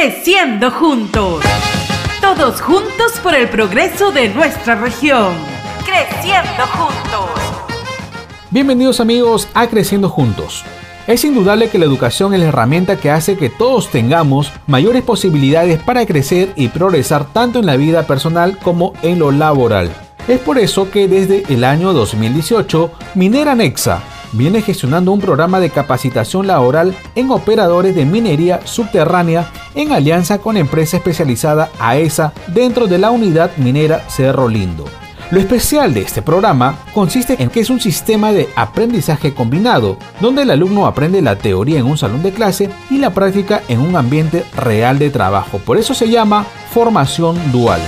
Creciendo 0.00 0.70
juntos. 0.70 1.42
Todos 2.20 2.60
juntos 2.60 3.18
por 3.20 3.34
el 3.34 3.48
progreso 3.48 4.12
de 4.12 4.28
nuestra 4.28 4.76
región. 4.76 5.34
Creciendo 5.84 6.66
juntos. 6.68 7.30
Bienvenidos 8.50 9.00
amigos 9.00 9.48
a 9.54 9.66
Creciendo 9.66 10.08
juntos. 10.08 10.64
Es 11.08 11.24
indudable 11.24 11.68
que 11.68 11.78
la 11.78 11.86
educación 11.86 12.32
es 12.32 12.38
la 12.38 12.46
herramienta 12.46 12.94
que 12.94 13.10
hace 13.10 13.36
que 13.36 13.50
todos 13.50 13.90
tengamos 13.90 14.52
mayores 14.68 15.02
posibilidades 15.02 15.82
para 15.82 16.06
crecer 16.06 16.52
y 16.54 16.68
progresar 16.68 17.32
tanto 17.32 17.58
en 17.58 17.66
la 17.66 17.76
vida 17.76 18.06
personal 18.06 18.56
como 18.56 18.92
en 19.02 19.18
lo 19.18 19.32
laboral. 19.32 19.90
Es 20.28 20.40
por 20.40 20.58
eso 20.58 20.90
que 20.90 21.08
desde 21.08 21.42
el 21.48 21.64
año 21.64 21.94
2018, 21.94 22.90
Minera 23.14 23.54
Nexa 23.54 24.02
viene 24.32 24.60
gestionando 24.60 25.10
un 25.10 25.20
programa 25.20 25.58
de 25.58 25.70
capacitación 25.70 26.46
laboral 26.46 26.94
en 27.14 27.30
operadores 27.30 27.94
de 27.94 28.04
minería 28.04 28.60
subterránea 28.66 29.50
en 29.74 29.92
alianza 29.92 30.38
con 30.38 30.58
empresa 30.58 30.98
especializada 30.98 31.70
AESA 31.80 32.34
dentro 32.48 32.86
de 32.86 32.98
la 32.98 33.10
unidad 33.10 33.56
minera 33.56 34.04
Cerro 34.10 34.48
Lindo. 34.48 34.84
Lo 35.30 35.40
especial 35.40 35.94
de 35.94 36.02
este 36.02 36.20
programa 36.20 36.78
consiste 36.92 37.42
en 37.42 37.48
que 37.48 37.60
es 37.60 37.70
un 37.70 37.80
sistema 37.80 38.30
de 38.30 38.50
aprendizaje 38.54 39.32
combinado, 39.32 39.96
donde 40.20 40.42
el 40.42 40.50
alumno 40.50 40.86
aprende 40.86 41.22
la 41.22 41.36
teoría 41.36 41.78
en 41.78 41.86
un 41.86 41.96
salón 41.96 42.22
de 42.22 42.32
clase 42.32 42.68
y 42.90 42.98
la 42.98 43.14
práctica 43.14 43.62
en 43.68 43.80
un 43.80 43.96
ambiente 43.96 44.44
real 44.54 44.98
de 44.98 45.08
trabajo. 45.08 45.58
Por 45.58 45.78
eso 45.78 45.94
se 45.94 46.10
llama 46.10 46.44
formación 46.70 47.50
dual. 47.50 47.80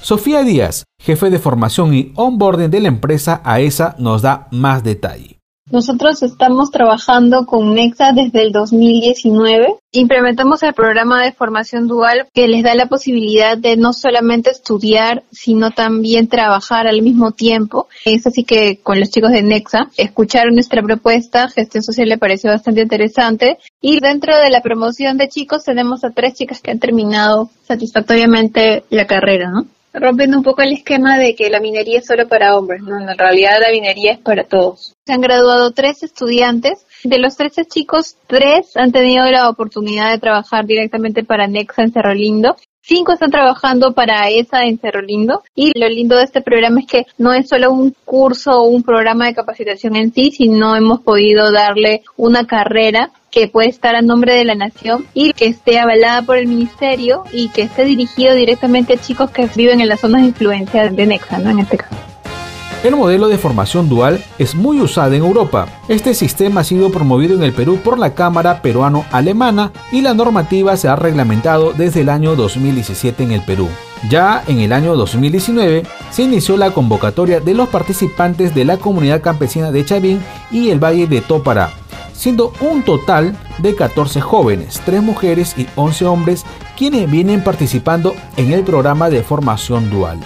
Sofía 0.00 0.42
Díaz, 0.42 0.84
jefe 1.00 1.28
de 1.28 1.38
formación 1.38 1.92
y 1.94 2.12
onboarding 2.14 2.70
de 2.70 2.80
la 2.80 2.88
empresa 2.88 3.40
AESA, 3.44 3.96
nos 3.98 4.22
da 4.22 4.48
más 4.52 4.84
detalle. 4.84 5.38
Nosotros 5.70 6.22
estamos 6.22 6.70
trabajando 6.70 7.44
con 7.44 7.74
Nexa 7.74 8.12
desde 8.12 8.42
el 8.42 8.52
2019. 8.52 9.74
Implementamos 9.92 10.62
el 10.62 10.72
programa 10.72 11.22
de 11.22 11.32
formación 11.32 11.86
dual 11.86 12.26
que 12.32 12.48
les 12.48 12.62
da 12.62 12.74
la 12.74 12.86
posibilidad 12.86 13.58
de 13.58 13.76
no 13.76 13.92
solamente 13.92 14.50
estudiar, 14.50 15.24
sino 15.30 15.70
también 15.70 16.28
trabajar 16.28 16.86
al 16.86 17.02
mismo 17.02 17.32
tiempo. 17.32 17.86
Es 18.06 18.26
así 18.26 18.44
que 18.44 18.78
con 18.78 18.98
los 18.98 19.10
chicos 19.10 19.30
de 19.30 19.42
Nexa 19.42 19.90
escucharon 19.98 20.54
nuestra 20.54 20.82
propuesta, 20.82 21.50
gestión 21.50 21.82
social 21.82 22.08
le 22.08 22.16
pareció 22.16 22.50
bastante 22.50 22.80
interesante 22.80 23.58
y 23.82 24.00
dentro 24.00 24.38
de 24.38 24.48
la 24.48 24.62
promoción 24.62 25.18
de 25.18 25.28
chicos 25.28 25.64
tenemos 25.64 26.02
a 26.02 26.12
tres 26.12 26.32
chicas 26.32 26.62
que 26.62 26.70
han 26.70 26.78
terminado 26.78 27.50
satisfactoriamente 27.66 28.84
la 28.88 29.06
carrera, 29.06 29.50
¿no? 29.50 29.66
Rompiendo 29.98 30.36
un 30.36 30.42
poco 30.42 30.62
el 30.62 30.72
esquema 30.72 31.18
de 31.18 31.34
que 31.34 31.50
la 31.50 31.60
minería 31.60 31.98
es 31.98 32.06
solo 32.06 32.28
para 32.28 32.56
hombres, 32.56 32.82
¿no? 32.82 32.98
En 32.98 33.18
realidad 33.18 33.58
la 33.60 33.70
minería 33.70 34.12
es 34.12 34.18
para 34.18 34.44
todos. 34.44 34.94
Se 35.06 35.12
han 35.12 35.20
graduado 35.20 35.72
tres 35.72 36.02
estudiantes. 36.02 36.86
De 37.04 37.18
los 37.18 37.36
13 37.36 37.64
chicos, 37.66 38.16
tres 38.26 38.76
han 38.76 38.90
tenido 38.92 39.24
la 39.26 39.48
oportunidad 39.48 40.10
de 40.10 40.18
trabajar 40.18 40.66
directamente 40.66 41.22
para 41.22 41.46
Nexa 41.46 41.82
en 41.82 41.92
Cerro 41.92 42.12
Lindo. 42.12 42.56
Cinco 42.80 43.12
están 43.12 43.30
trabajando 43.30 43.92
para 43.92 44.30
ESA 44.30 44.64
en 44.64 44.78
Cerro 44.78 45.02
Lindo 45.02 45.42
y 45.54 45.78
lo 45.78 45.88
lindo 45.88 46.16
de 46.16 46.24
este 46.24 46.40
programa 46.40 46.80
es 46.80 46.86
que 46.86 47.06
no 47.18 47.34
es 47.34 47.46
solo 47.46 47.70
un 47.70 47.94
curso 48.04 48.52
o 48.52 48.68
un 48.68 48.82
programa 48.82 49.26
de 49.26 49.34
capacitación 49.34 49.94
en 49.94 50.12
sí, 50.12 50.30
sino 50.30 50.74
hemos 50.74 51.00
podido 51.00 51.52
darle 51.52 52.02
una 52.16 52.46
carrera 52.46 53.10
que 53.30 53.48
puede 53.48 53.68
estar 53.68 53.94
a 53.94 54.02
nombre 54.02 54.34
de 54.34 54.44
la 54.44 54.54
nación 54.54 55.06
y 55.14 55.32
que 55.32 55.46
esté 55.46 55.78
avalada 55.78 56.22
por 56.22 56.36
el 56.36 56.46
ministerio 56.46 57.24
y 57.32 57.48
que 57.48 57.62
esté 57.62 57.84
dirigido 57.84 58.34
directamente 58.34 58.94
a 58.94 58.96
chicos 58.96 59.30
que 59.30 59.48
viven 59.54 59.80
en 59.80 59.88
las 59.88 60.00
zonas 60.00 60.22
de 60.22 60.28
influencia 60.28 60.88
de 60.88 61.06
Nexa, 61.06 61.38
¿no? 61.38 61.50
En 61.50 61.60
este 61.60 61.78
caso. 61.78 61.96
El 62.84 62.94
modelo 62.94 63.26
de 63.26 63.38
formación 63.38 63.88
dual 63.88 64.22
es 64.38 64.54
muy 64.54 64.80
usado 64.80 65.12
en 65.12 65.24
Europa. 65.24 65.66
Este 65.88 66.14
sistema 66.14 66.60
ha 66.60 66.64
sido 66.64 66.92
promovido 66.92 67.34
en 67.34 67.42
el 67.42 67.52
Perú 67.52 67.80
por 67.82 67.98
la 67.98 68.14
Cámara 68.14 68.62
Peruano-Alemana 68.62 69.72
y 69.90 70.00
la 70.00 70.14
normativa 70.14 70.76
se 70.76 70.86
ha 70.86 70.94
reglamentado 70.94 71.72
desde 71.72 72.02
el 72.02 72.08
año 72.08 72.36
2017 72.36 73.24
en 73.24 73.32
el 73.32 73.42
Perú. 73.42 73.68
Ya 74.08 74.44
en 74.46 74.60
el 74.60 74.72
año 74.72 74.94
2019 74.94 75.82
se 76.10 76.22
inició 76.22 76.56
la 76.56 76.70
convocatoria 76.70 77.40
de 77.40 77.54
los 77.54 77.68
participantes 77.68 78.54
de 78.54 78.64
la 78.64 78.76
comunidad 78.76 79.22
campesina 79.22 79.72
de 79.72 79.84
Chavín 79.84 80.22
y 80.52 80.70
el 80.70 80.78
Valle 80.78 81.08
de 81.08 81.20
Tópara, 81.20 81.72
siendo 82.18 82.52
un 82.60 82.82
total 82.82 83.36
de 83.58 83.76
14 83.76 84.20
jóvenes, 84.20 84.82
3 84.84 85.02
mujeres 85.02 85.54
y 85.56 85.68
11 85.76 86.04
hombres 86.06 86.44
quienes 86.76 87.08
vienen 87.08 87.44
participando 87.44 88.14
en 88.36 88.52
el 88.52 88.64
programa 88.64 89.08
de 89.08 89.22
formación 89.22 89.88
dual. 89.88 90.18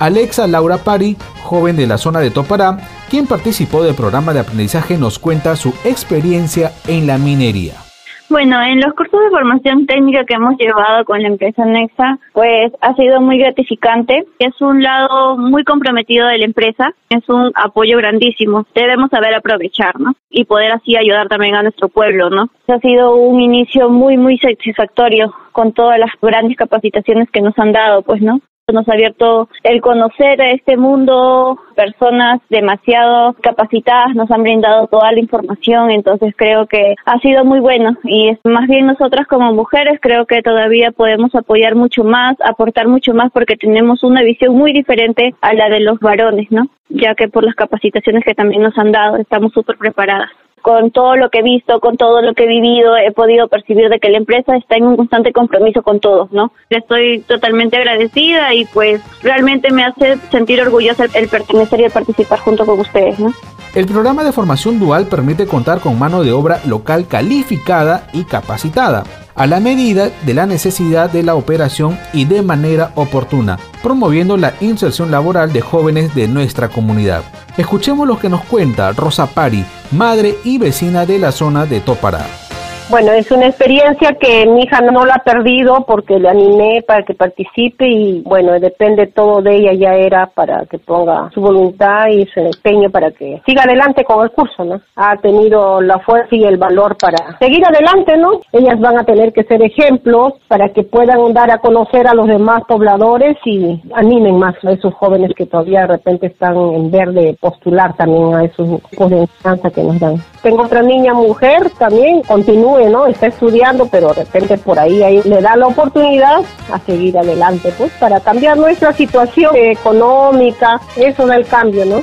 Alexa 0.00 0.46
Laura 0.48 0.78
Pari, 0.78 1.16
joven 1.42 1.76
de 1.76 1.86
la 1.86 1.98
zona 1.98 2.18
de 2.18 2.30
Topará, 2.30 2.78
quien 3.08 3.26
participó 3.26 3.82
del 3.82 3.94
programa 3.94 4.34
de 4.34 4.40
aprendizaje, 4.40 4.98
nos 4.98 5.18
cuenta 5.20 5.56
su 5.56 5.72
experiencia 5.84 6.72
en 6.86 7.06
la 7.06 7.16
minería. 7.16 7.85
Bueno, 8.28 8.60
en 8.60 8.80
los 8.80 8.92
cursos 8.94 9.20
de 9.20 9.30
formación 9.30 9.86
técnica 9.86 10.24
que 10.24 10.34
hemos 10.34 10.58
llevado 10.58 11.04
con 11.04 11.22
la 11.22 11.28
empresa 11.28 11.64
Nexa, 11.64 12.18
pues 12.32 12.72
ha 12.80 12.92
sido 12.94 13.20
muy 13.20 13.38
gratificante. 13.38 14.24
Es 14.40 14.60
un 14.60 14.82
lado 14.82 15.36
muy 15.36 15.62
comprometido 15.62 16.26
de 16.26 16.38
la 16.38 16.44
empresa, 16.44 16.92
es 17.08 17.28
un 17.28 17.52
apoyo 17.54 17.96
grandísimo. 17.98 18.66
Debemos 18.74 19.10
saber 19.10 19.32
aprovechar, 19.32 20.00
¿no? 20.00 20.14
Y 20.28 20.44
poder 20.44 20.72
así 20.72 20.96
ayudar 20.96 21.28
también 21.28 21.54
a 21.54 21.62
nuestro 21.62 21.88
pueblo, 21.88 22.28
¿no? 22.28 22.48
Ha 22.66 22.78
sido 22.80 23.14
un 23.14 23.40
inicio 23.40 23.88
muy, 23.90 24.16
muy 24.16 24.38
satisfactorio 24.38 25.32
con 25.52 25.72
todas 25.72 25.98
las 26.00 26.10
grandes 26.20 26.56
capacitaciones 26.56 27.30
que 27.30 27.42
nos 27.42 27.56
han 27.58 27.70
dado, 27.70 28.02
pues, 28.02 28.20
¿no? 28.20 28.40
Nos 28.72 28.88
ha 28.88 28.94
abierto 28.94 29.48
el 29.62 29.80
conocer 29.80 30.42
a 30.42 30.50
este 30.50 30.76
mundo, 30.76 31.56
personas 31.76 32.40
demasiado 32.50 33.34
capacitadas 33.34 34.16
nos 34.16 34.28
han 34.32 34.42
brindado 34.42 34.88
toda 34.88 35.12
la 35.12 35.20
información, 35.20 35.92
entonces 35.92 36.34
creo 36.36 36.66
que 36.66 36.96
ha 37.04 37.18
sido 37.20 37.44
muy 37.44 37.60
bueno 37.60 37.96
y 38.02 38.36
más 38.42 38.66
bien 38.66 38.86
nosotras 38.86 39.28
como 39.28 39.52
mujeres 39.52 40.00
creo 40.02 40.26
que 40.26 40.42
todavía 40.42 40.90
podemos 40.90 41.32
apoyar 41.36 41.76
mucho 41.76 42.02
más, 42.02 42.36
aportar 42.44 42.88
mucho 42.88 43.14
más 43.14 43.30
porque 43.30 43.56
tenemos 43.56 44.02
una 44.02 44.22
visión 44.22 44.56
muy 44.56 44.72
diferente 44.72 45.32
a 45.42 45.54
la 45.54 45.68
de 45.68 45.78
los 45.78 46.00
varones, 46.00 46.50
¿no? 46.50 46.66
Ya 46.88 47.14
que 47.14 47.28
por 47.28 47.44
las 47.44 47.54
capacitaciones 47.54 48.24
que 48.24 48.34
también 48.34 48.62
nos 48.62 48.76
han 48.78 48.90
dado 48.90 49.16
estamos 49.18 49.52
súper 49.52 49.76
preparadas 49.76 50.30
con 50.66 50.90
todo 50.90 51.14
lo 51.14 51.30
que 51.30 51.38
he 51.38 51.42
visto, 51.44 51.78
con 51.78 51.96
todo 51.96 52.22
lo 52.22 52.34
que 52.34 52.42
he 52.42 52.48
vivido, 52.48 52.96
he 52.96 53.12
podido 53.12 53.46
percibir 53.46 53.88
de 53.88 54.00
que 54.00 54.10
la 54.10 54.18
empresa 54.18 54.56
está 54.56 54.74
en 54.74 54.84
un 54.84 54.96
constante 54.96 55.32
compromiso 55.32 55.80
con 55.84 56.00
todos, 56.00 56.32
¿no? 56.32 56.50
Estoy 56.70 57.20
totalmente 57.20 57.76
agradecida 57.76 58.52
y 58.52 58.64
pues 58.64 59.00
realmente 59.22 59.70
me 59.70 59.84
hace 59.84 60.16
sentir 60.32 60.60
orgullosa 60.60 61.04
el 61.14 61.28
pertenecer 61.28 61.78
y 61.78 61.84
el 61.84 61.92
participar 61.92 62.40
junto 62.40 62.66
con 62.66 62.80
ustedes, 62.80 63.16
¿no? 63.20 63.32
El 63.76 63.84
programa 63.84 64.24
de 64.24 64.32
formación 64.32 64.78
dual 64.78 65.06
permite 65.06 65.46
contar 65.46 65.80
con 65.80 65.98
mano 65.98 66.22
de 66.22 66.32
obra 66.32 66.62
local 66.64 67.06
calificada 67.06 68.08
y 68.14 68.24
capacitada 68.24 69.04
a 69.34 69.46
la 69.46 69.60
medida 69.60 70.08
de 70.24 70.32
la 70.32 70.46
necesidad 70.46 71.10
de 71.10 71.22
la 71.22 71.34
operación 71.34 71.98
y 72.14 72.24
de 72.24 72.40
manera 72.40 72.92
oportuna, 72.94 73.58
promoviendo 73.82 74.38
la 74.38 74.54
inserción 74.62 75.10
laboral 75.10 75.52
de 75.52 75.60
jóvenes 75.60 76.14
de 76.14 76.26
nuestra 76.26 76.70
comunidad. 76.70 77.22
Escuchemos 77.58 78.08
lo 78.08 78.18
que 78.18 78.30
nos 78.30 78.44
cuenta 78.44 78.92
Rosa 78.92 79.26
Pari, 79.26 79.62
madre 79.92 80.36
y 80.42 80.56
vecina 80.56 81.04
de 81.04 81.18
la 81.18 81.30
zona 81.30 81.66
de 81.66 81.80
Topará. 81.80 82.45
Bueno, 82.88 83.10
es 83.10 83.28
una 83.32 83.48
experiencia 83.48 84.12
que 84.12 84.46
mi 84.46 84.62
hija 84.62 84.80
no 84.80 85.04
la 85.04 85.14
ha 85.14 85.24
perdido 85.24 85.84
porque 85.88 86.20
le 86.20 86.28
animé 86.28 86.84
para 86.86 87.04
que 87.04 87.14
participe 87.14 87.84
y 87.84 88.22
bueno, 88.22 88.52
depende 88.60 89.08
todo 89.08 89.42
de 89.42 89.56
ella, 89.56 89.72
ya 89.72 89.94
era 89.94 90.26
para 90.26 90.64
que 90.66 90.78
ponga 90.78 91.28
su 91.34 91.40
voluntad 91.40 92.06
y 92.12 92.24
su 92.26 92.38
empeño 92.38 92.88
para 92.90 93.10
que 93.10 93.42
siga 93.44 93.64
adelante 93.64 94.04
con 94.04 94.22
el 94.22 94.30
curso, 94.30 94.64
¿no? 94.64 94.80
Ha 94.94 95.16
tenido 95.16 95.80
la 95.80 95.98
fuerza 95.98 96.36
y 96.36 96.44
el 96.44 96.58
valor 96.58 96.96
para 96.96 97.36
seguir 97.40 97.66
adelante, 97.66 98.16
¿no? 98.16 98.40
Ellas 98.52 98.78
van 98.78 99.00
a 99.00 99.04
tener 99.04 99.32
que 99.32 99.42
ser 99.42 99.60
ejemplos 99.62 100.34
para 100.46 100.68
que 100.68 100.84
puedan 100.84 101.32
dar 101.32 101.50
a 101.50 101.58
conocer 101.58 102.06
a 102.06 102.14
los 102.14 102.28
demás 102.28 102.62
pobladores 102.68 103.36
y 103.44 103.82
animen 103.94 104.38
más 104.38 104.54
a 104.64 104.70
esos 104.70 104.94
jóvenes 104.94 105.32
que 105.36 105.46
todavía 105.46 105.80
de 105.80 105.88
repente 105.88 106.26
están 106.28 106.56
en 106.56 106.92
verde 106.92 107.36
postular 107.40 107.96
también 107.96 108.32
a 108.32 108.44
esos 108.44 108.68
grupos 108.68 109.10
de 109.10 109.20
enseñanza 109.22 109.70
que 109.70 109.82
nos 109.82 109.98
dan. 109.98 110.22
Tengo 110.40 110.62
otra 110.62 110.82
niña 110.82 111.14
mujer 111.14 111.68
también, 111.80 112.22
continúa 112.22 112.75
¿no? 112.84 113.06
Está 113.06 113.28
estudiando, 113.28 113.86
pero 113.86 114.08
de 114.08 114.24
repente 114.24 114.58
por 114.58 114.78
ahí, 114.78 115.02
ahí 115.02 115.22
le 115.24 115.40
da 115.40 115.56
la 115.56 115.66
oportunidad 115.66 116.42
a 116.70 116.78
seguir 116.80 117.18
adelante, 117.18 117.72
pues, 117.76 117.90
para 117.98 118.20
cambiar 118.20 118.56
nuestra 118.58 118.92
situación 118.92 119.56
económica, 119.56 120.80
eso 120.96 121.26
da 121.26 121.36
el 121.36 121.46
cambio, 121.46 121.84
¿no? 121.86 122.02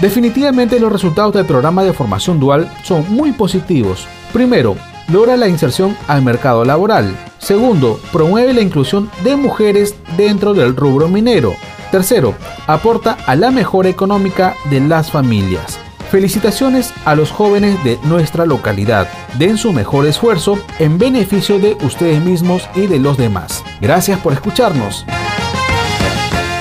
Definitivamente 0.00 0.80
los 0.80 0.92
resultados 0.92 1.32
del 1.32 1.46
programa 1.46 1.82
de 1.84 1.92
formación 1.92 2.38
dual 2.38 2.70
son 2.82 3.04
muy 3.08 3.32
positivos. 3.32 4.06
Primero, 4.32 4.76
logra 5.08 5.36
la 5.36 5.48
inserción 5.48 5.96
al 6.08 6.22
mercado 6.22 6.64
laboral. 6.64 7.16
Segundo, 7.38 7.98
promueve 8.12 8.52
la 8.52 8.60
inclusión 8.60 9.10
de 9.22 9.36
mujeres 9.36 9.94
dentro 10.16 10.52
del 10.52 10.76
rubro 10.76 11.08
minero. 11.08 11.54
Tercero, 11.90 12.34
aporta 12.66 13.16
a 13.26 13.36
la 13.36 13.50
mejora 13.50 13.88
económica 13.88 14.54
de 14.68 14.80
las 14.80 15.10
familias. 15.10 15.78
Felicitaciones 16.10 16.94
a 17.04 17.14
los 17.14 17.30
jóvenes 17.30 17.82
de 17.82 17.98
nuestra 18.04 18.46
localidad. 18.46 19.08
Den 19.38 19.58
su 19.58 19.72
mejor 19.72 20.06
esfuerzo 20.06 20.58
en 20.78 20.98
beneficio 20.98 21.58
de 21.58 21.76
ustedes 21.84 22.22
mismos 22.22 22.68
y 22.74 22.86
de 22.86 22.98
los 22.98 23.16
demás. 23.16 23.64
Gracias 23.80 24.20
por 24.20 24.32
escucharnos. 24.32 25.04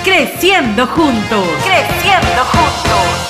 Creciendo 0.04 0.88
juntos. 0.88 1.46
Creciendo 1.64 2.44
juntos. 2.46 3.26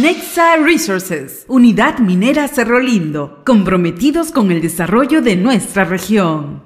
Nexa 0.00 0.56
Resources, 0.56 1.44
Unidad 1.46 1.98
Minera 1.98 2.48
Cerro 2.48 2.80
Lindo, 2.80 3.42
comprometidos 3.44 4.32
con 4.32 4.50
el 4.50 4.60
desarrollo 4.60 5.22
de 5.22 5.36
nuestra 5.36 5.84
región. 5.84 6.64